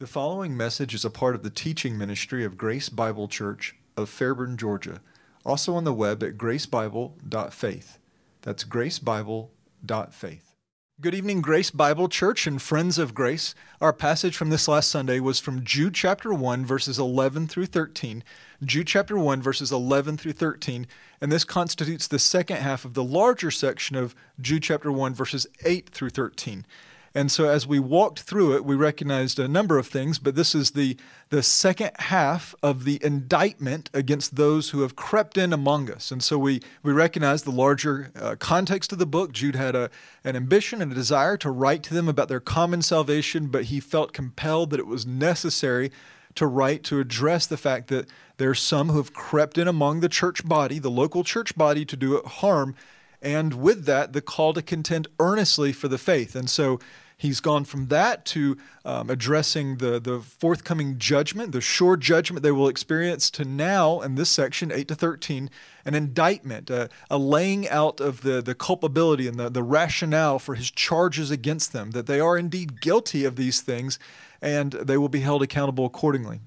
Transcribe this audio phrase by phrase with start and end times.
[0.00, 4.08] The following message is a part of the teaching ministry of Grace Bible Church of
[4.08, 5.02] Fairburn, Georgia,
[5.44, 7.98] also on the web at gracebible.faith.
[8.40, 10.54] That's gracebible.faith.
[11.02, 13.54] Good evening, Grace Bible Church and friends of Grace.
[13.78, 18.24] Our passage from this last Sunday was from Jude chapter 1, verses 11 through 13.
[18.64, 20.86] Jude chapter 1, verses 11 through 13.
[21.20, 25.46] And this constitutes the second half of the larger section of Jude chapter 1, verses
[25.62, 26.64] 8 through 13.
[27.12, 30.54] And so as we walked through it, we recognized a number of things, but this
[30.54, 30.96] is the,
[31.30, 36.12] the second half of the indictment against those who have crept in among us.
[36.12, 39.32] And so we, we recognize the larger uh, context of the book.
[39.32, 39.90] Jude had a,
[40.22, 43.80] an ambition and a desire to write to them about their common salvation, but he
[43.80, 45.90] felt compelled that it was necessary
[46.36, 49.98] to write to address the fact that there are some who have crept in among
[49.98, 52.76] the church body, the local church body, to do it harm
[53.22, 56.34] and with that, the call to contend earnestly for the faith.
[56.34, 56.78] And so
[57.20, 62.50] he's gone from that to um, addressing the, the forthcoming judgment, the sure judgment they
[62.50, 65.50] will experience, to now, in this section, 8 to 13,
[65.84, 70.54] an indictment, a, a laying out of the, the culpability and the, the rationale for
[70.54, 73.98] his charges against them, that they are indeed guilty of these things
[74.40, 76.40] and they will be held accountable accordingly.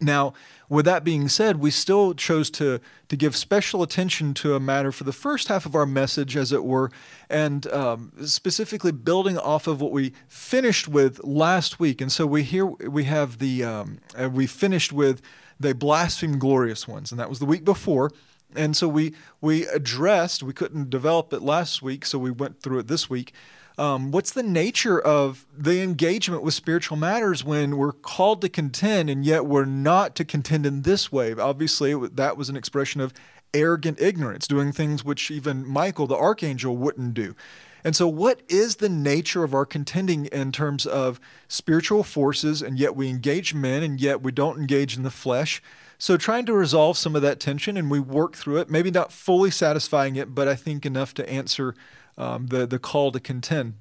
[0.00, 0.32] Now,
[0.68, 4.92] with that being said, we still chose to, to give special attention to a matter
[4.92, 6.90] for the first half of our message, as it were,
[7.28, 12.00] and um, specifically building off of what we finished with last week.
[12.00, 15.20] And so we here we have the um, uh, we finished with
[15.58, 18.12] they blaspheme glorious ones, and that was the week before.
[18.54, 22.78] And so we we addressed we couldn't develop it last week, so we went through
[22.78, 23.32] it this week.
[23.78, 29.08] Um, what's the nature of the engagement with spiritual matters when we're called to contend
[29.08, 31.32] and yet we're not to contend in this way?
[31.32, 33.14] Obviously, that was an expression of
[33.54, 37.36] arrogant ignorance, doing things which even Michael, the archangel, wouldn't do.
[37.84, 42.78] And so, what is the nature of our contending in terms of spiritual forces, and
[42.78, 45.62] yet we engage men, and yet we don't engage in the flesh?
[45.96, 49.12] So, trying to resolve some of that tension, and we work through it, maybe not
[49.12, 51.76] fully satisfying it, but I think enough to answer
[52.18, 53.74] um, the, the call to contend.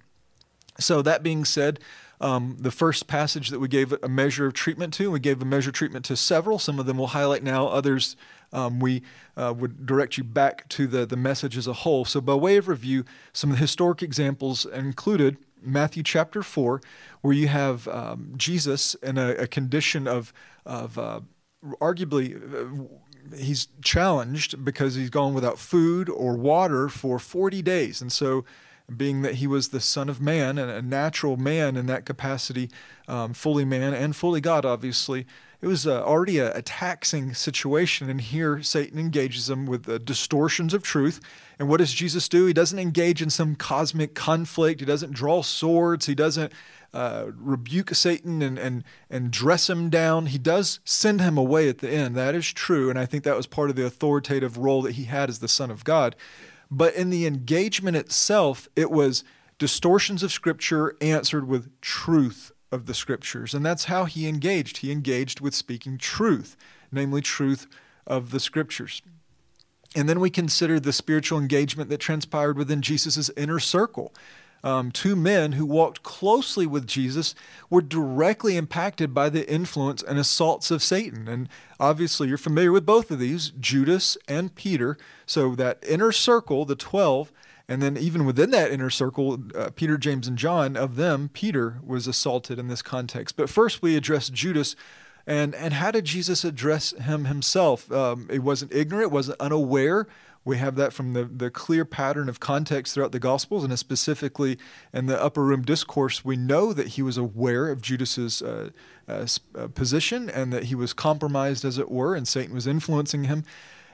[0.79, 1.79] So, that being said,
[2.21, 5.45] um, the first passage that we gave a measure of treatment to, we gave a
[5.45, 6.59] measure of treatment to several.
[6.59, 8.15] Some of them we'll highlight now, others
[8.53, 9.03] um, we
[9.35, 12.05] uh, would direct you back to the, the message as a whole.
[12.05, 13.03] So, by way of review,
[13.33, 16.81] some of the historic examples included Matthew chapter 4,
[17.21, 20.31] where you have um, Jesus in a, a, condition of,
[20.65, 21.21] of uh,
[21.81, 22.87] arguably.
[23.35, 28.01] He's challenged because he's gone without food or water for 40 days.
[28.01, 28.45] And so,
[28.95, 32.69] being that he was the Son of Man and a natural man in that capacity,
[33.07, 35.25] um, fully man and fully God, obviously,
[35.61, 38.09] it was uh, already a, a, taxing situation.
[38.09, 41.19] And here Satan engages him with the distortions of truth.
[41.57, 42.45] And what does Jesus do?
[42.45, 46.53] He doesn't engage in some cosmic conflict, he doesn't draw swords, he doesn't
[46.93, 50.27] uh, rebuke Satan and, and, and dress him down.
[50.27, 52.15] He does send him away at the end.
[52.15, 52.89] That is true.
[52.89, 55.47] And I think that was part of the authoritative role that he had as the
[55.47, 56.15] Son of God.
[56.71, 59.23] But in the engagement itself, it was
[59.57, 63.53] distortions of Scripture answered with truth of the Scriptures.
[63.53, 64.77] And that's how he engaged.
[64.77, 66.57] He engaged with speaking truth,
[66.91, 67.67] namely, truth
[68.05, 69.01] of the Scriptures.
[69.95, 74.13] And then we consider the spiritual engagement that transpired within Jesus' inner circle
[74.67, 77.33] um, two men who walked closely with Jesus
[77.69, 81.29] were directly impacted by the influence and assaults of Satan.
[81.29, 81.47] And
[81.79, 84.97] obviously, you're familiar with both of these Judas and Peter.
[85.25, 87.31] So, that inner circle, the 12,
[87.69, 91.79] and then even within that inner circle, uh, Peter, James, and John, of them, Peter
[91.81, 93.37] was assaulted in this context.
[93.37, 94.75] But first, we address Judas.
[95.25, 97.89] And, and how did Jesus address him himself?
[97.89, 100.07] Um, he wasn't ignorant, wasn't unaware
[100.47, 104.57] we have that from the, the clear pattern of context throughout the Gospels, and specifically
[104.93, 108.69] in the upper room discourse, we know that he was aware of Judas's uh,
[109.09, 113.25] uh, uh, position and that he was compromised, as it were, and Satan was influencing
[113.25, 113.43] him.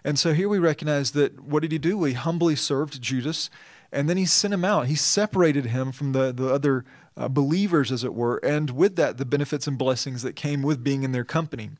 [0.03, 2.03] And so here we recognize that what did he do?
[2.03, 3.50] He humbly served Judas,
[3.91, 4.85] and then he sent him out.
[4.85, 6.85] He separated him from the, the other
[7.18, 10.84] uh, believers, as it were, and with that, the benefits and blessings that came with
[10.84, 11.72] being in their company.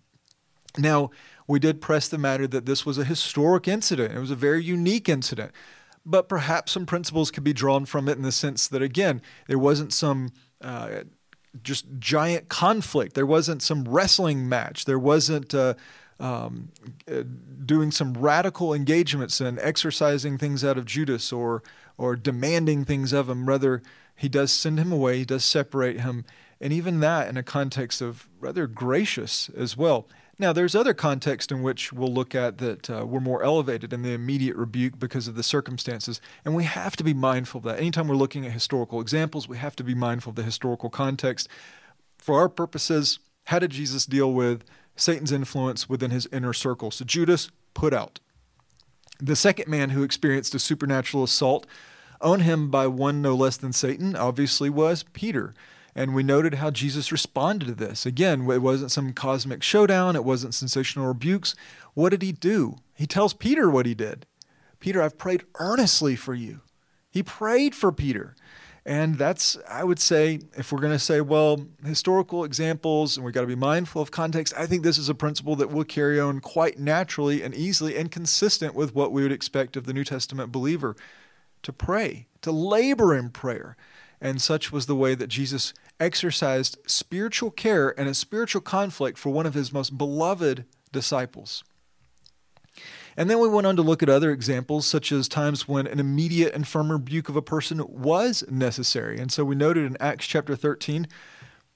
[0.78, 1.12] Now,
[1.48, 4.14] we did press the matter that this was a historic incident.
[4.14, 5.52] It was a very unique incident.
[6.06, 9.60] But perhaps some principles could be drawn from it in the sense that, again, there
[9.60, 10.32] wasn't some
[10.62, 11.04] uh,
[11.62, 13.16] just giant conflict.
[13.16, 14.86] There wasn't some wrestling match.
[14.86, 15.76] There wasn't uh,
[16.20, 16.70] um,
[17.10, 17.24] uh,
[17.66, 21.64] doing some radical engagements and exorcising things out of Judas or,
[21.98, 23.48] or demanding things of him.
[23.48, 23.82] Rather,
[24.16, 26.26] he does send him away, he does separate him,
[26.60, 30.08] and even that in a context of rather gracious as well.
[30.40, 34.02] Now, there's other context in which we'll look at that uh, we're more elevated in
[34.02, 37.78] the immediate rebuke because of the circumstances, and we have to be mindful of that.
[37.78, 41.48] Anytime we're looking at historical examples, we have to be mindful of the historical context.
[42.18, 44.64] for our purposes, how did Jesus deal with
[44.96, 46.90] Satan's influence within his inner circle?
[46.90, 48.20] So Judas put out.
[49.20, 51.68] The second man who experienced a supernatural assault
[52.22, 55.54] on him by one no less than Satan obviously was Peter.
[55.96, 58.06] And we noted how Jesus responded to this.
[58.06, 61.56] Again, it wasn't some cosmic showdown, it wasn't sensational rebukes.
[61.94, 62.78] What did he do?
[62.96, 64.26] He tells Peter what he did.
[64.80, 66.62] Peter, I've prayed earnestly for you.
[67.10, 68.36] He prayed for Peter.
[68.86, 73.34] And that's, I would say, if we're going to say, well, historical examples, and we've
[73.34, 76.20] got to be mindful of context, I think this is a principle that will carry
[76.20, 80.04] on quite naturally and easily and consistent with what we would expect of the New
[80.04, 80.98] Testament believer
[81.62, 83.78] to pray, to labor in prayer.
[84.24, 89.32] And such was the way that Jesus exercised spiritual care and a spiritual conflict for
[89.32, 91.62] one of his most beloved disciples.
[93.18, 96.00] And then we went on to look at other examples, such as times when an
[96.00, 99.20] immediate and firm rebuke of a person was necessary.
[99.20, 101.06] And so we noted in Acts chapter 13,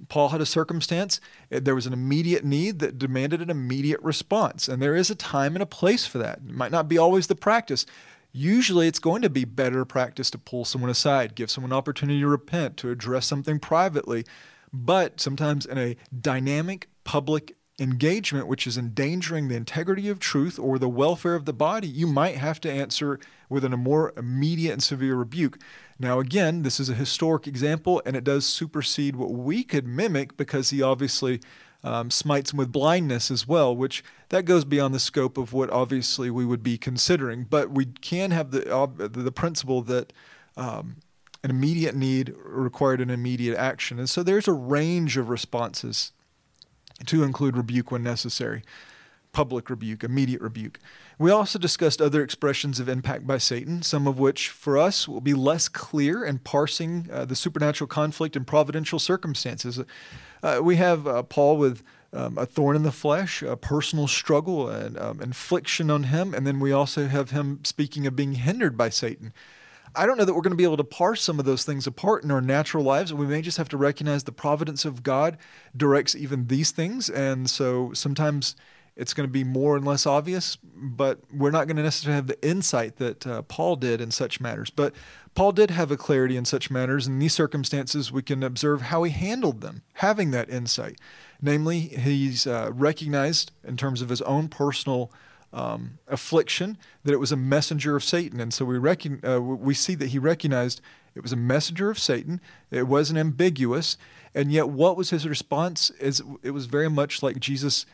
[0.08, 1.20] Paul had a circumstance,
[1.50, 4.70] there was an immediate need that demanded an immediate response.
[4.70, 6.38] And there is a time and a place for that.
[6.48, 7.86] It might not be always the practice.
[8.40, 12.20] Usually, it's going to be better practice to pull someone aside, give someone an opportunity
[12.20, 14.26] to repent, to address something privately.
[14.72, 20.78] But sometimes in a dynamic public engagement which is endangering the integrity of truth or
[20.78, 23.20] the welfare of the body, you might have to answer
[23.50, 25.58] with a more immediate and severe rebuke.
[25.98, 30.38] Now, again, this is a historic example and it does supersede what we could mimic
[30.38, 31.40] because he obviously
[31.88, 35.70] um, smites him with blindness as well, which that goes beyond the scope of what
[35.70, 37.46] obviously we would be considering.
[37.50, 40.14] But we can have the, uh, the principle that.
[40.56, 40.98] Um,
[41.44, 44.00] an immediate need required an immediate action.
[44.00, 46.12] And so there's a range of responses
[47.06, 48.64] to include rebuke when necessary
[49.38, 50.80] public rebuke, immediate rebuke.
[51.20, 55.22] We also discussed other expressions of impact by Satan, some of which for us will
[55.22, 59.80] be less clear in parsing uh, the supernatural conflict and providential circumstances.
[60.42, 64.70] Uh, we have uh, Paul with um, a thorn in the flesh, a personal struggle,
[64.70, 68.76] and um, infliction on him, and then we also have him speaking of being hindered
[68.76, 69.34] by Satan.
[69.96, 71.86] I don't know that we're going to be able to parse some of those things
[71.86, 73.14] apart in our natural lives.
[73.14, 75.38] We may just have to recognize the providence of God
[75.76, 77.08] directs even these things.
[77.10, 78.56] And so sometimes
[78.98, 82.28] it's going to be more and less obvious, but we're not going to necessarily have
[82.28, 84.72] the insight that uh, Paul did in such matters.
[84.72, 84.94] But
[85.36, 87.06] Paul did have a clarity in such matters.
[87.06, 91.00] In these circumstances, we can observe how he handled them, having that insight.
[91.40, 95.12] Namely, he's uh, recognized in terms of his own personal
[95.54, 98.40] um, affliction that it was a messenger of Satan.
[98.40, 100.82] And so we, recon- uh, we see that he recognized
[101.14, 102.42] it was a messenger of Satan.
[102.72, 103.98] It wasn't ambiguous.
[104.34, 105.92] And yet, what was his response?
[106.00, 107.86] Is it was very much like Jesus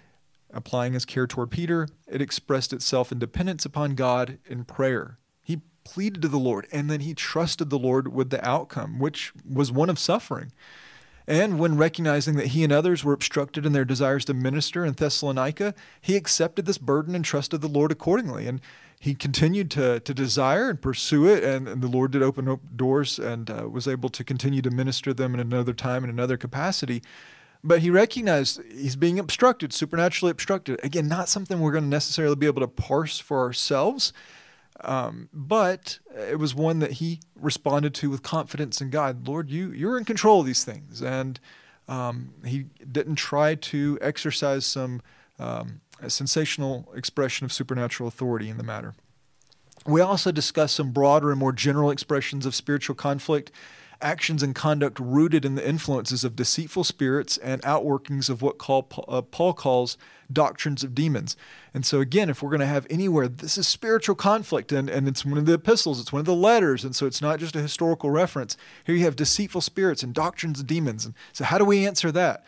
[0.53, 1.87] applying his care toward Peter.
[2.07, 5.19] It expressed itself in dependence upon God in prayer.
[5.41, 9.33] He pleaded to the Lord, and then he trusted the Lord with the outcome, which
[9.47, 10.51] was one of suffering.
[11.25, 14.93] And when recognizing that he and others were obstructed in their desires to minister in
[14.93, 18.45] Thessalonica, he accepted this burden and trusted the Lord accordingly.
[18.45, 18.59] And
[18.99, 22.59] he continued to, to desire and pursue it, and, and the Lord did open up
[22.75, 26.37] doors and uh, was able to continue to minister them in another time in another
[26.37, 27.01] capacity.
[27.63, 30.79] But he recognized he's being obstructed, supernaturally obstructed.
[30.83, 34.11] Again, not something we're going to necessarily be able to parse for ourselves,
[34.81, 39.27] um, but it was one that he responded to with confidence in God.
[39.27, 41.39] Lord, you you're in control of these things, and
[41.87, 45.01] um, he didn't try to exercise some
[45.39, 48.93] um, sensational expression of supernatural authority in the matter.
[49.85, 53.51] We also discussed some broader and more general expressions of spiritual conflict
[54.03, 58.87] actions and conduct rooted in the influences of deceitful spirits and outworkings of what call,
[59.07, 59.97] uh, Paul calls
[60.31, 61.35] doctrines of demons.
[61.73, 65.07] And so, again, if we're going to have anywhere, this is spiritual conflict, and, and
[65.07, 67.55] it's one of the epistles, it's one of the letters, and so it's not just
[67.55, 68.57] a historical reference.
[68.85, 71.05] Here you have deceitful spirits and doctrines of demons.
[71.05, 72.43] And so, how do we answer that?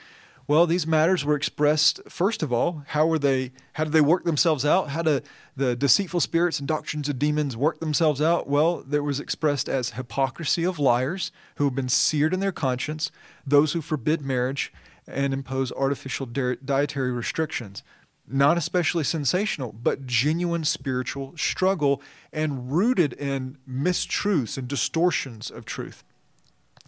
[0.48, 2.84] Well, these matters were expressed first of all.
[2.90, 3.52] How were they?
[3.74, 4.90] How did they work themselves out?
[4.90, 5.22] How do
[5.56, 8.48] the deceitful spirits and doctrines of demons work themselves out?
[8.48, 13.12] Well, there was expressed as hypocrisy of liars who have been seared in their conscience,
[13.46, 14.72] those who forbid marriage
[15.08, 17.82] and impose artificial dietary restrictions.
[18.28, 22.02] Not especially sensational, but genuine spiritual struggle
[22.34, 26.04] and rooted in mistruths and distortions of truth.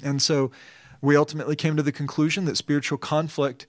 [0.03, 0.51] And so
[1.01, 3.67] we ultimately came to the conclusion that spiritual conflict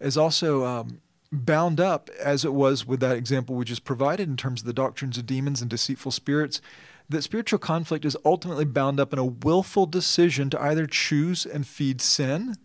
[0.00, 1.00] is also um,
[1.32, 4.72] bound up, as it was with that example we just provided in terms of the
[4.72, 6.60] doctrines of demons and deceitful spirits,
[7.08, 11.66] that spiritual conflict is ultimately bound up in a willful decision to either choose and
[11.66, 12.56] feed sin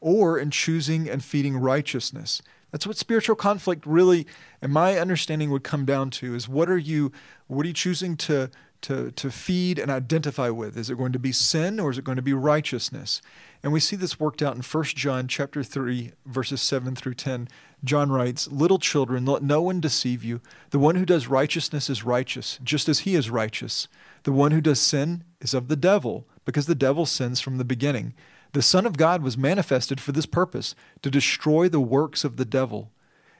[0.00, 2.40] or in choosing and feeding righteousness.
[2.70, 4.26] That's what spiritual conflict really,
[4.62, 7.12] in my understanding, would come down to is what are you
[7.46, 8.50] what are you choosing to
[8.82, 10.76] to, to feed and identify with.
[10.76, 13.20] Is it going to be sin or is it going to be righteousness?
[13.62, 17.48] And we see this worked out in 1 John chapter 3, verses 7 through 10.
[17.84, 20.40] John writes, Little children, let no one deceive you.
[20.70, 23.86] The one who does righteousness is righteous, just as he is righteous.
[24.22, 27.64] The one who does sin is of the devil, because the devil sins from the
[27.64, 28.14] beginning.
[28.52, 32.44] The Son of God was manifested for this purpose, to destroy the works of the
[32.44, 32.90] devil.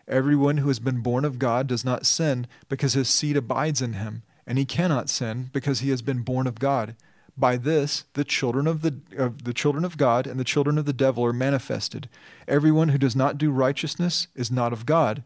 [0.07, 3.95] Everyone who has been born of God does not sin, because his seed abides in
[3.95, 6.95] him, and he cannot sin, because he has been born of God.
[7.37, 10.85] By this, the children of the, of the children of God and the children of
[10.85, 12.09] the devil are manifested.
[12.47, 15.23] Everyone who does not do righteousness is not of God,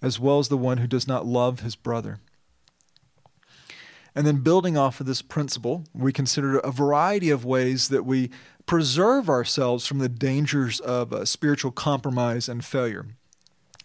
[0.00, 2.20] as well as the one who does not love his brother.
[4.14, 8.30] And then, building off of this principle, we consider a variety of ways that we
[8.66, 13.06] preserve ourselves from the dangers of uh, spiritual compromise and failure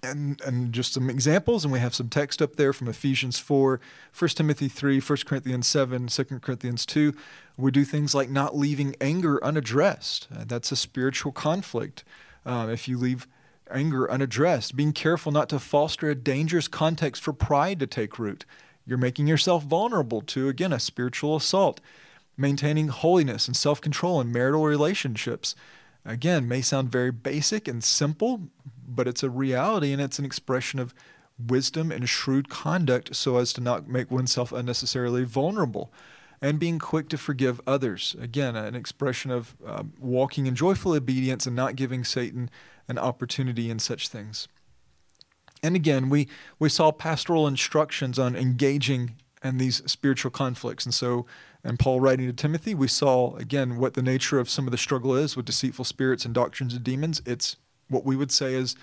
[0.04, 3.80] and, and just some examples, and we have some text up there from Ephesians 4,
[4.18, 7.14] 1 Timothy 3, 1 Corinthians 7, 2 Corinthians 2.
[7.58, 10.28] We do things like not leaving anger unaddressed.
[10.36, 12.04] Uh, that's a spiritual conflict.
[12.46, 13.28] Um, if you leave
[13.72, 18.46] anger unaddressed, being careful not to foster a dangerous context for pride to take root.
[18.86, 21.80] You're making yourself vulnerable to, again, a spiritual assault.
[22.36, 25.56] Maintaining holiness and self control in marital relationships
[26.06, 28.50] again, may sound very basic and simple,
[28.88, 30.94] but it's a reality and it's an expression of
[31.40, 35.92] wisdom and shrewd conduct so as to not make oneself unnecessarily vulnerable.
[36.42, 38.18] And being quick to forgive others.
[38.20, 42.50] Again, an expression of uh, walking in joyful obedience and not giving Satan
[42.90, 44.50] an opportunity in such things.
[45.64, 46.28] And again, we,
[46.60, 50.86] we saw pastoral instructions on engaging in these spiritual conflicts.
[50.86, 51.26] And so
[51.64, 54.78] and Paul writing to Timothy, we saw again what the nature of some of the
[54.78, 57.22] struggle is with deceitful spirits and doctrines of demons.
[57.26, 57.56] It's
[57.88, 58.76] what we would say is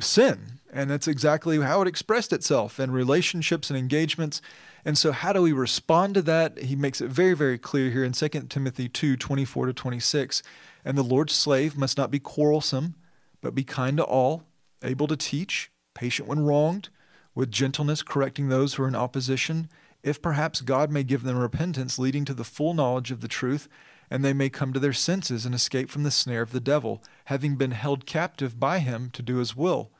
[0.00, 0.60] sin.
[0.72, 4.40] And that's exactly how it expressed itself in relationships and engagements.
[4.84, 6.58] And so, how do we respond to that?
[6.58, 10.42] He makes it very, very clear here in 2 Timothy 2 24 to 26.
[10.84, 12.96] And the Lord's slave must not be quarrelsome,
[13.40, 14.44] but be kind to all,
[14.82, 16.88] able to teach, patient when wronged,
[17.34, 19.68] with gentleness correcting those who are in opposition
[20.02, 23.68] if perhaps God may give them repentance leading to the full knowledge of the truth,
[24.10, 27.02] and they may come to their senses and escape from the snare of the devil,
[27.26, 29.90] having been held captive by him to do his will.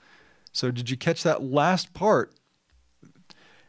[0.53, 2.35] So, did you catch that last part?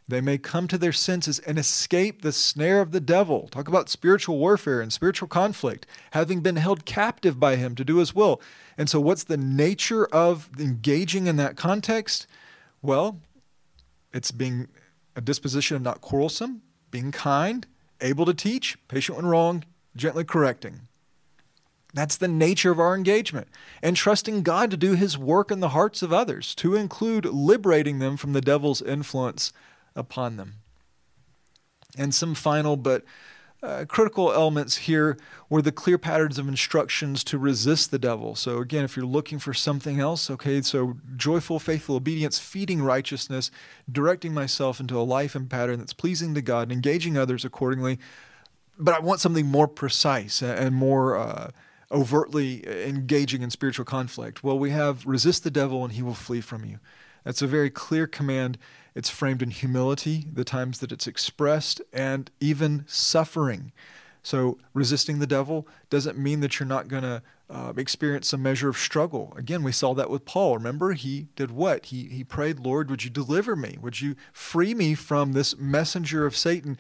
[0.06, 3.48] They may come to their senses and escape the snare of the devil.
[3.48, 7.98] Talk about spiritual warfare and spiritual conflict, having been held captive by him to do
[7.98, 8.42] his will.
[8.78, 12.28] And so, what's the nature of engaging in that context?
[12.82, 13.22] Well,
[14.14, 14.68] it's being
[15.16, 17.66] a disposition of not quarrelsome, being kind,
[18.02, 19.64] able to teach, patient when wrong,
[19.96, 20.82] gently correcting.
[21.94, 23.48] That's the nature of our engagement.
[23.82, 28.00] And trusting God to do his work in the hearts of others, to include liberating
[28.00, 29.54] them from the devil's influence
[29.96, 30.56] upon them.
[31.96, 33.04] And some final but
[33.64, 35.18] uh, critical elements here
[35.50, 38.36] were the clear patterns of instructions to resist the devil.
[38.36, 43.52] So, again, if you're looking for something else, okay, so joyful, faithful obedience, feeding righteousness,
[43.90, 48.00] directing myself into a life and pattern that's pleasing to God, and engaging others accordingly.
[48.78, 51.52] But I want something more precise and more uh,
[51.90, 54.44] overtly engaging in spiritual conflict.
[54.44, 56.80] Well, we have resist the devil and he will flee from you.
[57.24, 58.58] That's a very clear command
[58.96, 63.72] it's framed in humility, the times that it's expressed, and even suffering.
[64.22, 68.70] So, resisting the devil doesn't mean that you're not going to uh, experience some measure
[68.70, 69.34] of struggle.
[69.36, 70.58] Again, we saw that with Paul.
[70.58, 71.88] Remember, he did what?
[71.88, 73.78] He, he prayed, Lord, would you deliver me?
[73.82, 76.78] Would you free me from this messenger of Satan?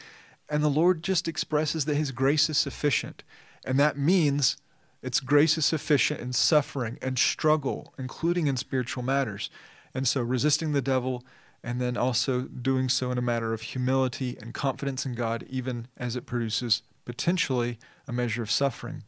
[0.50, 3.24] And the Lord just expresses that his grace is sufficient.
[3.66, 4.58] And that means
[5.02, 9.50] its grace is sufficient in suffering and struggle, including in spiritual matters.
[9.94, 11.26] And so, resisting the devil
[11.64, 15.88] and then also doing so in a matter of humility and confidence in God, even
[15.98, 19.04] as it produces potentially a measure of suffering.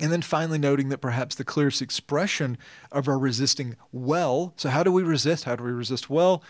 [0.00, 2.58] And then finally, noting that perhaps the clearest expression
[2.90, 4.52] of our resisting well.
[4.56, 5.44] So, how do we resist?
[5.44, 6.42] How do we resist well?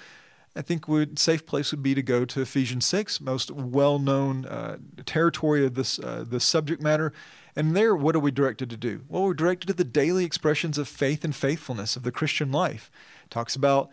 [0.57, 4.47] I think a safe place would be to go to Ephesians 6, most well known
[4.47, 7.12] uh, territory of this, uh, this subject matter.
[7.57, 9.02] And there, what are we directed to do?
[9.09, 12.90] Well, we're directed to the daily expressions of faith and faithfulness of the Christian life.
[13.25, 13.90] It talks about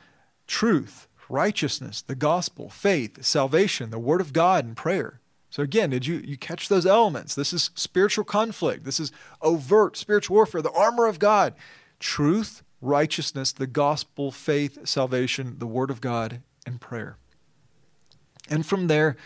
[0.47, 5.21] truth, righteousness, the gospel, faith, salvation, the word of God, and prayer.
[5.49, 7.35] So again, did you, you catch those elements?
[7.35, 8.83] This is spiritual conflict.
[8.83, 9.11] This is
[9.41, 11.53] overt spiritual warfare, the armor of God.
[11.99, 17.17] Truth, righteousness, the gospel, faith, salvation, the word of God, and prayer.
[18.49, 19.17] And from there,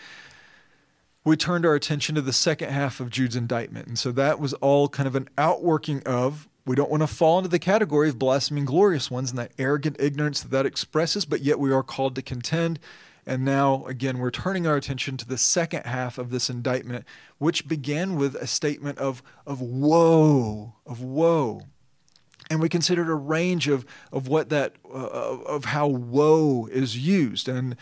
[1.24, 3.88] we turned our attention to the second half of Jude's indictment.
[3.88, 7.38] And so that was all kind of an outworking of we don't want to fall
[7.38, 11.40] into the category of blaspheming glorious ones and that arrogant ignorance that that expresses, but
[11.40, 12.80] yet we are called to contend.
[13.24, 17.04] And now, again, we're turning our attention to the second half of this indictment,
[17.38, 21.62] which began with a statement of, of woe, of woe.
[22.48, 27.48] And we considered a range of, of what that, uh, of how woe is used.
[27.48, 27.76] And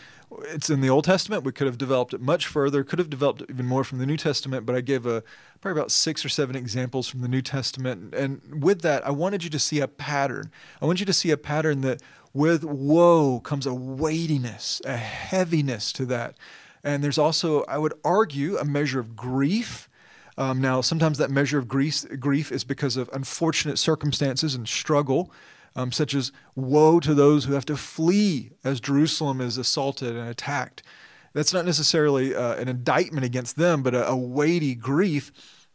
[0.47, 1.43] it's in the Old Testament.
[1.43, 4.17] We could have developed it much further, could have developed even more from the New
[4.17, 5.23] Testament, but I gave a
[5.61, 8.13] probably about six or seven examples from the New Testament.
[8.13, 10.51] And with that, I wanted you to see a pattern.
[10.81, 12.01] I want you to see a pattern that
[12.33, 16.35] with woe comes a weightiness, a heaviness to that.
[16.83, 19.89] And there's also, I would argue, a measure of grief.
[20.37, 25.31] Um, now, sometimes that measure of grief, grief is because of unfortunate circumstances and struggle
[25.75, 30.29] um, such as woe to those who have to flee as Jerusalem is assaulted and
[30.29, 30.81] attacked.
[31.33, 35.31] That's not necessarily uh, an indictment against them, but a, a weighty grief.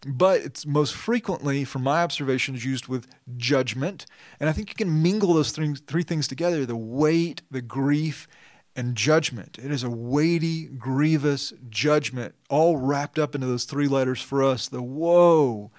[0.06, 4.06] But it's most frequently, from my observations, used with judgment.
[4.40, 8.26] And I think you can mingle those three, three things together the weight, the grief,
[8.74, 9.58] and judgment.
[9.62, 14.68] It is a weighty, grievous judgment, all wrapped up into those three letters for us
[14.68, 15.70] the woe.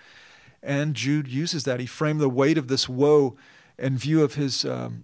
[0.61, 1.79] And Jude uses that.
[1.79, 3.35] He framed the weight of this woe
[3.81, 5.03] in view of his um,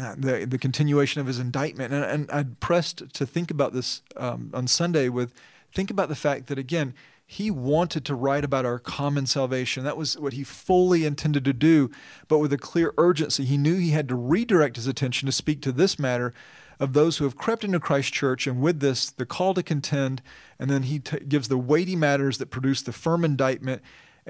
[0.00, 1.92] uh, the the continuation of his indictment.
[1.92, 5.32] And, and I pressed to think about this um, on Sunday with
[5.72, 6.94] think about the fact that again
[7.26, 9.84] he wanted to write about our common salvation.
[9.84, 11.88] That was what he fully intended to do,
[12.26, 13.44] but with a clear urgency.
[13.44, 16.34] He knew he had to redirect his attention to speak to this matter
[16.80, 20.22] of those who have crept into Christ's church, and with this, the call to contend.
[20.58, 23.80] And then he t- gives the weighty matters that produce the firm indictment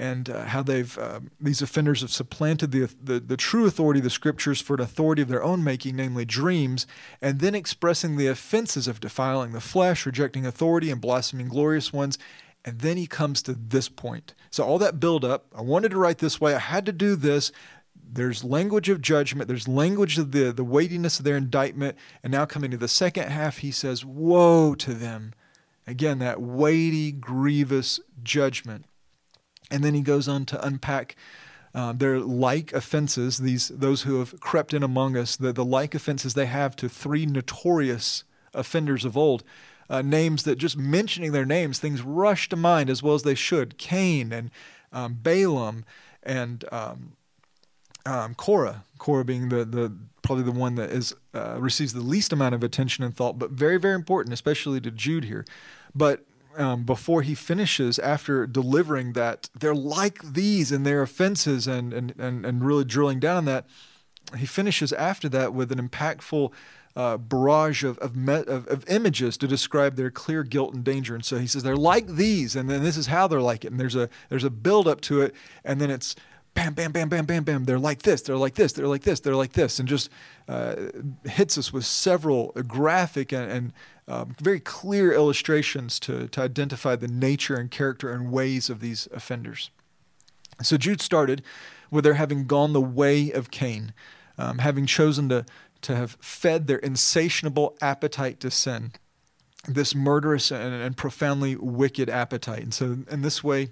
[0.01, 4.05] and uh, how they've uh, these offenders have supplanted the, the, the true authority of
[4.05, 6.87] the scriptures for an authority of their own making, namely dreams,
[7.21, 12.19] and then expressing the offenses of defiling the flesh, rejecting authority, and blaspheming glorious ones.
[12.65, 14.33] And then he comes to this point.
[14.51, 16.55] So all that build up, I wanted to write this way.
[16.55, 17.53] I had to do this.
[17.95, 19.49] There's language of judgment.
[19.49, 21.99] There's language of the, the weightiness of their indictment.
[22.23, 25.35] And now coming to the second half, he says, Woe to them.
[25.87, 28.87] Again, that weighty, grievous judgment.
[29.71, 31.17] And then he goes on to unpack
[31.75, 35.95] uh, their like offenses, these those who have crept in among us, the, the like
[35.95, 39.45] offenses they have to three notorious offenders of old.
[39.89, 43.35] Uh, names that just mentioning their names, things rush to mind as well as they
[43.35, 43.77] should.
[43.77, 44.51] Cain and
[44.93, 45.85] um, Balaam
[46.23, 47.13] and um,
[48.07, 48.85] um, Korah.
[48.99, 49.93] Korah being the, the
[50.23, 53.51] probably the one that is uh, receives the least amount of attention and thought, but
[53.51, 55.45] very very important, especially to Jude here.
[55.95, 56.25] But
[56.57, 62.15] um, before he finishes after delivering that they're like these in their offenses and, and,
[62.19, 63.67] and, and really drilling down on that.
[64.37, 66.53] He finishes after that with an impactful
[66.97, 71.15] uh, barrage of, of, me- of, of, images to describe their clear guilt and danger.
[71.15, 73.71] And so he says they're like these and then this is how they're like it.
[73.71, 75.35] And there's a there's a build up to it.
[75.65, 76.17] And then it's
[76.55, 79.21] bam bam bam bam bam bam they're like this they're like this they're like this
[79.21, 80.11] they're like this and just
[80.49, 80.75] uh,
[81.25, 83.73] hits us with several graphic and, and
[84.11, 89.07] um, very clear illustrations to, to identify the nature and character and ways of these
[89.13, 89.71] offenders.
[90.63, 91.43] So Jude started
[91.91, 93.95] with their having gone the way of Cain,
[94.37, 95.47] um, having chosen to,
[95.83, 98.93] to have fed their insatiable appetite to sin,
[99.69, 102.63] this murderous and, and profoundly wicked appetite.
[102.63, 103.71] And so, in this way,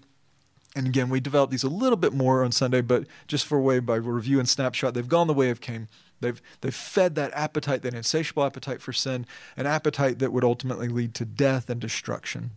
[0.78, 3.60] and again, we developed these a little bit more on Sunday, but just for a
[3.60, 5.88] way by review and snapshot, they've gone the way of Cain.
[6.20, 10.86] They've, they've fed that appetite, that insatiable appetite for sin, an appetite that would ultimately
[10.86, 12.52] lead to death and destruction.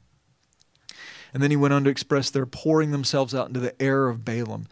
[1.33, 4.23] And then he went on to express they're pouring themselves out into the air of
[4.23, 4.67] Balaam,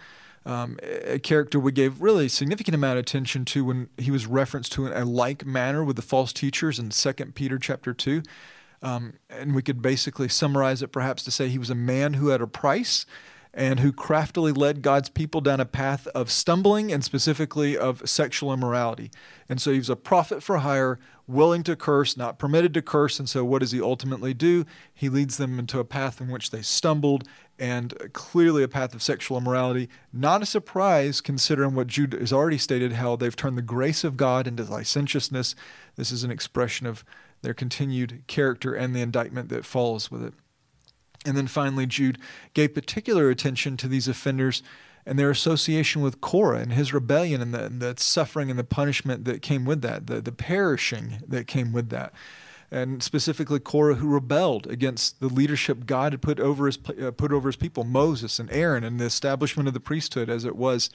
[0.46, 4.72] um, a character we gave really significant amount of attention to when he was referenced
[4.74, 8.22] to in a like manner with the false teachers in 2 Peter chapter 2.
[8.82, 12.28] Um, and we could basically summarize it perhaps to say he was a man who
[12.28, 13.06] had a price
[13.60, 18.54] and who craftily led God's people down a path of stumbling and specifically of sexual
[18.54, 19.12] immorality.
[19.50, 23.19] And so he was a prophet for hire, willing to curse, not permitted to curse.
[23.19, 24.65] And so what does he ultimately do?
[24.93, 27.28] He leads them into a path in which they stumbled
[27.60, 29.89] and clearly a path of sexual immorality.
[30.13, 34.15] Not a surprise considering what Jude has already stated how they've turned the grace of
[34.15, 35.54] God into licentiousness.
[35.98, 37.04] This is an expression of
[37.41, 40.34] their continued character and the indictment that follows with it.
[41.25, 42.17] And then finally, Jude
[42.53, 44.63] gave particular attention to these offenders
[45.05, 48.63] and their association with Korah and his rebellion and the, and the suffering and the
[48.63, 52.13] punishment that came with that, the, the perishing that came with that.
[52.71, 57.34] And specifically, Korah, who rebelled against the leadership God had put over his, uh, put
[57.34, 60.91] over his people, Moses and Aaron, and the establishment of the priesthood as it was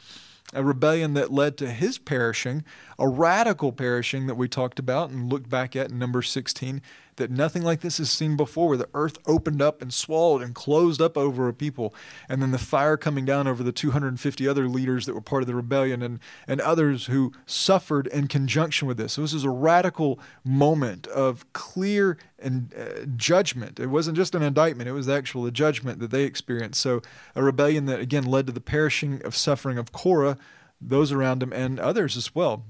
[0.53, 2.63] a rebellion that led to his perishing,
[2.99, 6.81] a radical perishing that we talked about and looked back at in number 16,
[7.17, 10.55] that nothing like this is seen before, where the earth opened up and swallowed and
[10.55, 11.95] closed up over a people,
[12.29, 15.47] and then the fire coming down over the 250 other leaders that were part of
[15.47, 19.15] the rebellion and, and others who suffered in conjunction with this.
[19.15, 23.81] So this is a radical moment of clear and uh, judgment.
[23.81, 26.81] It wasn't just an indictment; it was actual judgment that they experienced.
[26.81, 27.01] So
[27.35, 30.37] a rebellion that again led to the perishing of suffering of Korah,
[30.81, 32.65] those around him, and others as well.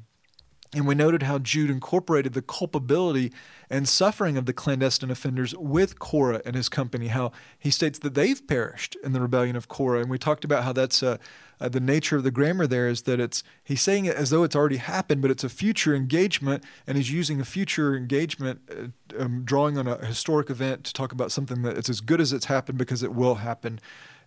[0.72, 3.32] And we noted how Jude incorporated the culpability
[3.70, 8.14] and suffering of the clandestine offenders with Korah and his company, how he states that
[8.14, 10.00] they've perished in the rebellion of Korah.
[10.00, 11.18] And we talked about how that's uh,
[11.60, 14.42] uh, the nature of the grammar there is that it's, he's saying it as though
[14.42, 19.22] it's already happened, but it's a future engagement, and he's using a future engagement, uh,
[19.22, 22.32] um, drawing on a historic event to talk about something that it's as good as
[22.32, 23.78] it's happened because it will happen.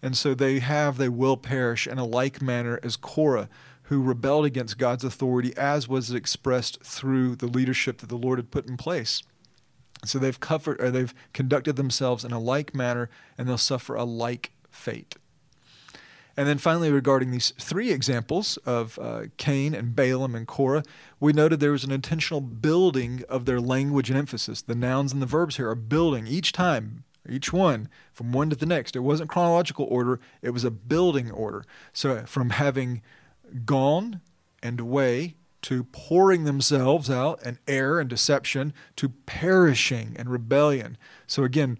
[0.01, 3.49] And so they have, they will perish in a like manner as Korah
[3.87, 8.51] who rebelled against God's authority as was expressed through the leadership that the Lord had
[8.51, 9.23] put in place.
[10.05, 14.03] So they've covered or they've conducted themselves in a like manner and they'll suffer a
[14.03, 15.15] like fate.
[16.35, 20.83] And then finally, regarding these three examples of uh, Cain and Balaam and Korah,
[21.19, 24.61] we noted there was an intentional building of their language and emphasis.
[24.61, 28.55] The nouns and the verbs here are building each time, each one from one to
[28.55, 28.95] the next.
[28.95, 31.65] It wasn't chronological order, it was a building order.
[31.91, 33.01] So from having
[33.65, 34.21] gone
[34.61, 40.97] and away to pouring themselves out and error and deception to perishing and rebellion.
[41.25, 41.77] So again,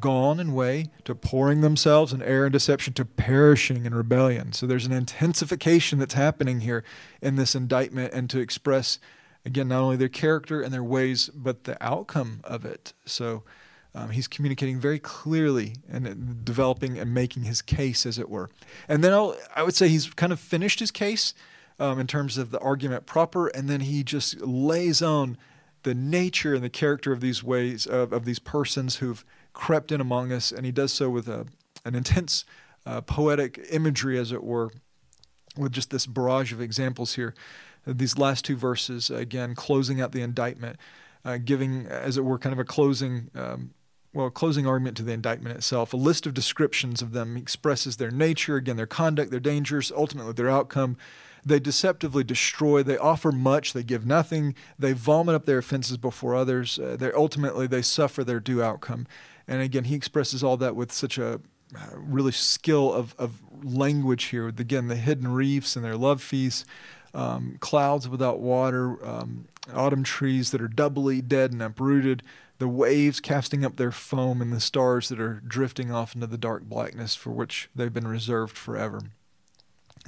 [0.00, 4.52] gone and way to pouring themselves in error and deception to perishing and rebellion.
[4.52, 6.84] So there's an intensification that's happening here
[7.22, 8.98] in this indictment and to express
[9.44, 12.92] again not only their character and their ways but the outcome of it.
[13.06, 13.44] So
[13.94, 18.50] um, he's communicating very clearly and developing and making his case, as it were.
[18.88, 21.34] And then I'll, i would say he's kind of finished his case
[21.78, 25.38] um, in terms of the argument proper, and then he just lays on
[25.84, 30.00] the nature and the character of these ways of, of these persons who've crept in
[30.00, 31.46] among us, and he does so with a,
[31.84, 32.44] an intense
[32.84, 34.70] uh, poetic imagery, as it were,
[35.56, 37.34] with just this barrage of examples here.
[37.86, 40.76] These last two verses, again, closing out the indictment,
[41.24, 43.70] uh, giving, as it were, kind of a closing um,
[44.18, 45.92] well, closing argument to the indictment itself.
[45.92, 50.32] A list of descriptions of them expresses their nature, again, their conduct, their dangers, ultimately
[50.32, 50.96] their outcome.
[51.46, 52.82] They deceptively destroy.
[52.82, 53.74] They offer much.
[53.74, 54.56] They give nothing.
[54.76, 56.80] They vomit up their offenses before others.
[56.80, 59.06] Uh, they ultimately they suffer their due outcome.
[59.46, 61.34] And again, he expresses all that with such a
[61.76, 64.48] uh, really skill of, of language here.
[64.48, 66.64] Again, the hidden reefs and their love feasts,
[67.14, 72.24] um, clouds without water, um, autumn trees that are doubly dead and uprooted
[72.58, 76.38] the waves casting up their foam and the stars that are drifting off into the
[76.38, 79.00] dark blackness for which they've been reserved forever.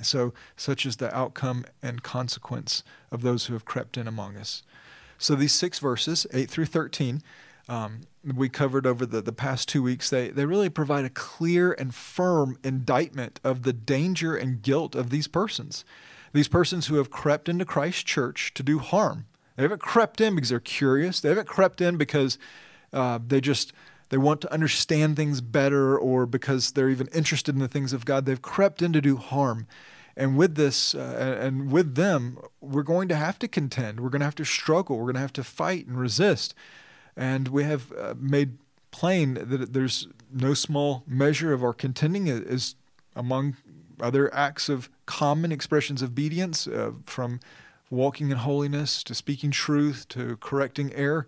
[0.03, 4.63] So, such is the outcome and consequence of those who have crept in among us.
[5.19, 7.23] So, these six verses, 8 through 13,
[7.69, 11.73] um, we covered over the, the past two weeks, they, they really provide a clear
[11.73, 15.85] and firm indictment of the danger and guilt of these persons.
[16.33, 20.35] These persons who have crept into Christ's church to do harm they haven't crept in
[20.35, 21.21] because they're curious.
[21.21, 22.39] They haven't crept in because
[22.93, 23.73] uh, they just
[24.11, 28.05] they want to understand things better or because they're even interested in the things of
[28.05, 28.27] God.
[28.27, 29.67] They've crept in to do harm.
[30.17, 34.01] And with this, uh, and with them, we're going to have to contend.
[34.01, 34.97] We're going to have to struggle.
[34.97, 36.55] We're going to have to fight and resist.
[37.17, 38.59] And we have uh, made
[38.91, 42.75] plain that there's no small measure of our contending is
[43.15, 43.57] among
[44.01, 47.41] other acts of common expressions of obedience uh, from
[47.90, 51.26] walking in holiness, to speaking truth, to correcting error,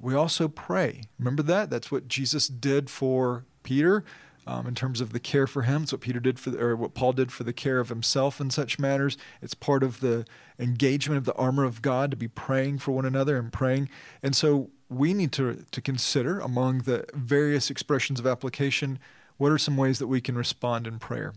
[0.00, 1.02] we also pray.
[1.18, 1.68] Remember that?
[1.68, 4.04] That's what Jesus did for Peter
[4.46, 5.82] um, in terms of the care for him.
[5.82, 8.40] It's what Peter did for, the, or what Paul did for the care of himself
[8.40, 9.18] in such matters.
[9.42, 10.24] It's part of the
[10.58, 13.88] engagement of the armor of God to be praying for one another and praying.
[14.22, 18.98] And so we need to, to consider among the various expressions of application
[19.36, 21.32] what are some ways that we can respond in prayer.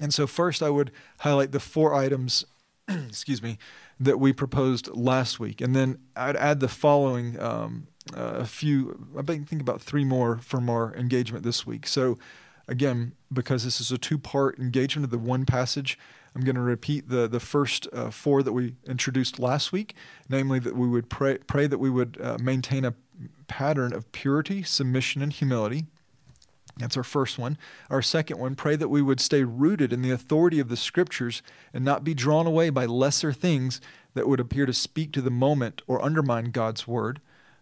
[0.00, 2.44] And so, first, I would highlight the four items
[3.08, 3.58] excuse me,
[3.98, 5.60] that we proposed last week.
[5.60, 10.38] And then I'd add the following um, uh, a few, I think about three more
[10.38, 11.86] from our engagement this week.
[11.86, 12.18] So,
[12.68, 15.98] again, because this is a two part engagement of the one passage,
[16.34, 19.94] I'm going to repeat the, the first uh, four that we introduced last week,
[20.28, 22.94] namely that we would pray, pray that we would uh, maintain a
[23.46, 25.86] pattern of purity, submission, and humility.
[26.76, 27.56] That's our first one.
[27.88, 31.42] Our second one, pray that we would stay rooted in the authority of the scriptures
[31.72, 33.80] and not be drawn away by lesser things
[34.14, 37.20] that would appear to speak to the moment or undermine God's word.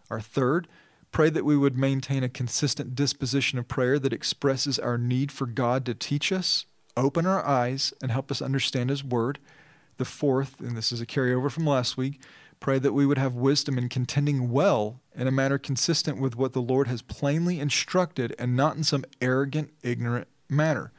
[0.09, 0.67] Our third,
[1.11, 5.45] pray that we would maintain a consistent disposition of prayer that expresses our need for
[5.45, 6.65] God to teach us,
[6.97, 9.37] open our eyes, and help us understand His word.
[9.97, 12.19] the fourth, and this is a carryover from last week,
[12.63, 16.53] pray that we would have wisdom in contending well in a manner consistent with what
[16.53, 20.93] the Lord has plainly instructed and not in some arrogant, ignorant manner.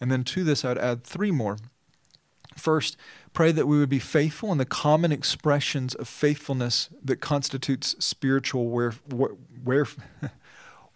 [0.00, 1.58] And then to this, I'd add three more.
[2.56, 2.96] First,
[3.32, 8.66] pray that we would be faithful in the common expressions of faithfulness that constitutes spiritual
[8.66, 9.36] war, war,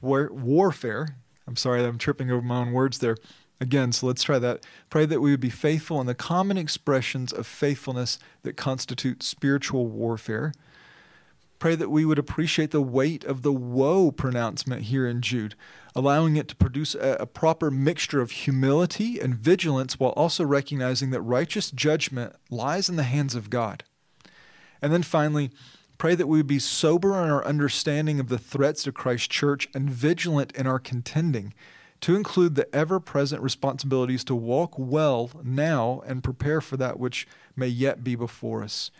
[0.00, 1.16] war, warfare.
[1.46, 3.16] I'm sorry, I'm tripping over my own words there.
[3.60, 4.64] Again, so let's try that.
[4.88, 9.86] Pray that we would be faithful in the common expressions of faithfulness that constitute spiritual
[9.86, 10.52] warfare.
[11.58, 15.56] Pray that we would appreciate the weight of the woe pronouncement here in Jude,
[15.96, 21.10] allowing it to produce a, a, proper mixture of humility and vigilance while also recognizing
[21.10, 23.82] that righteous judgment lies in the hands of God.
[24.80, 25.50] And then finally,
[25.98, 29.68] pray that we would be sober in our understanding of the threats to Christ's church
[29.74, 31.54] and vigilant in our contending
[32.00, 37.26] to include the ever present responsibilities to walk well now and prepare for that which
[37.56, 38.90] may yet be before us.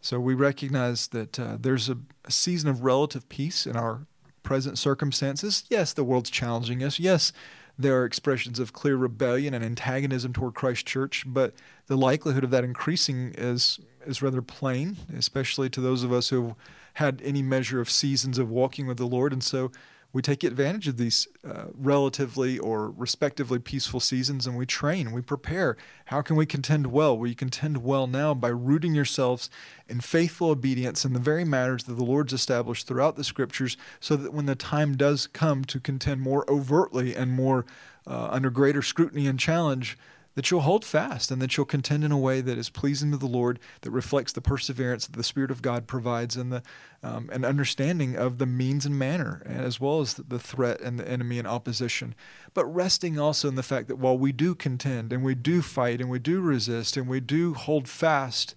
[0.00, 4.06] So we recognize that uh, there's a, a, season of relative peace in our
[4.42, 5.64] present circumstances.
[5.70, 6.98] Yes, the world's challenging us.
[6.98, 7.32] Yes,
[7.78, 11.54] there are expressions of clear rebellion and antagonism toward Christ Church, but
[11.86, 16.48] the likelihood of that increasing is is rather plain, especially to those of us who
[16.48, 16.56] have
[16.94, 19.32] had any measure of seasons of walking with the Lord.
[19.32, 19.70] And so
[20.12, 25.22] we take advantage of these uh, relatively or respectively peaceful seasons and we train, we
[25.22, 25.76] prepare.
[26.06, 27.16] How can we contend well?
[27.16, 29.48] Well, you contend well now by rooting yourselves
[29.88, 34.16] in faithful obedience in the very matters that the Lord's established throughout the scriptures, so
[34.16, 37.64] that when the time does come to contend more overtly and more
[38.06, 39.96] uh, under greater scrutiny and challenge,
[40.34, 43.16] that you'll hold fast and that you'll contend in a way that is pleasing to
[43.16, 46.62] the Lord, that reflects the perseverance that the Spirit of God provides and the
[47.02, 51.08] um, an understanding of the means and manner, as well as the threat and the
[51.08, 52.14] enemy and opposition.
[52.54, 56.00] But resting also in the fact that while we do contend and we do fight
[56.00, 58.54] and we do resist and we do hold fast,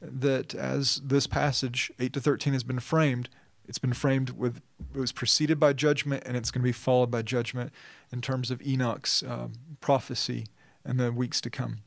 [0.00, 3.28] that as this passage 8 to 13 has been framed,
[3.66, 4.60] it's been framed with
[4.94, 7.72] it was preceded by judgment and it's going to be followed by judgment
[8.12, 10.44] in terms of Enoch's um, prophecy
[10.84, 11.78] and the weeks to come.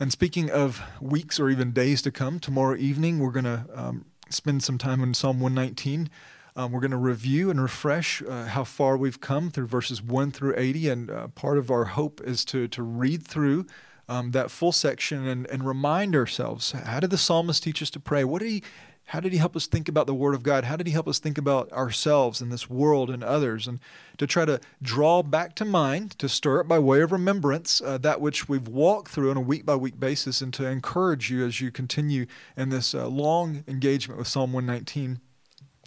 [0.00, 4.04] And speaking of weeks or even days to come, tomorrow evening we're going to um,
[4.30, 6.08] spend some time in Psalm 119.
[6.54, 10.32] Um, we're going to review and refresh uh, how far we've come through verses 1
[10.32, 10.88] through 80.
[10.88, 13.66] And uh, part of our hope is to, to read through
[14.08, 18.00] um, that full section and, and remind ourselves how did the psalmist teach us to
[18.00, 18.24] pray?
[18.24, 18.62] What did he
[19.08, 20.64] how did he help us think about the Word of God?
[20.64, 23.66] How did he help us think about ourselves and this world and others?
[23.66, 23.80] And
[24.18, 27.96] to try to draw back to mind, to stir up by way of remembrance uh,
[27.98, 31.46] that which we've walked through on a week by week basis, and to encourage you
[31.46, 35.20] as you continue in this uh, long engagement with Psalm 119.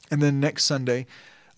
[0.09, 1.05] And then next Sunday,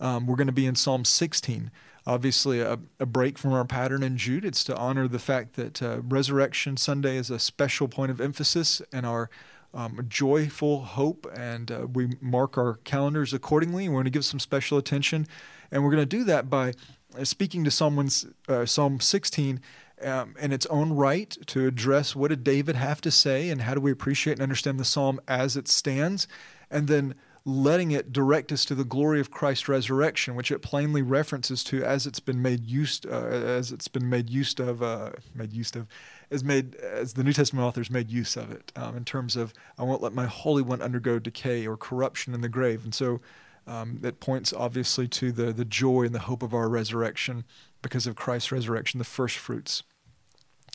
[0.00, 1.70] um, we're going to be in Psalm 16
[2.06, 4.44] obviously a, a, break from our pattern in Jude.
[4.44, 8.82] It's to honor the fact that uh, Resurrection Sunday is a special point of emphasis
[8.92, 9.30] in our
[9.74, 13.88] um, joyful hope, and uh, we mark our calendars accordingly.
[13.88, 15.26] We're going to give some special attention,
[15.70, 16.72] and we're going to do that by
[17.18, 19.60] uh, speaking to someone's uh, Psalm 16
[20.02, 23.74] um, in its own right to address what did David have to say, and how
[23.74, 26.28] do we appreciate and understand the psalm as it stands,
[26.70, 27.14] and then
[27.46, 31.84] letting it direct us to the glory of Christ's resurrection, which it plainly references to
[31.84, 35.76] as it's been made used uh, as it's been made used of uh, made used
[35.76, 35.86] of
[36.30, 39.52] as made as the New Testament authors made use of it um, in terms of
[39.78, 43.20] I won't let my holy one undergo decay or corruption in the grave, and so
[43.66, 47.44] um, it points obviously to the the joy and the hope of our resurrection
[47.82, 49.82] because of Christ's resurrection, the first fruits.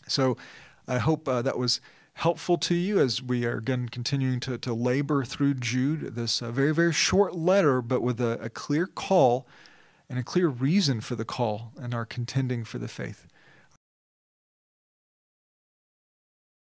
[0.07, 0.37] So
[0.87, 1.81] I hope uh, that was
[2.19, 6.51] helpful to you as we are again continuing to, to labor through Jude, this uh,
[6.51, 9.47] very, very short letter, but with a, a clear call
[10.09, 13.25] and a clear reason for the call and our contending for the faith.